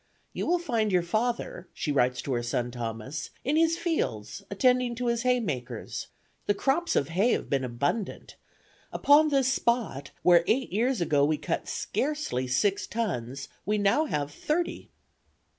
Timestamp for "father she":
1.03-1.91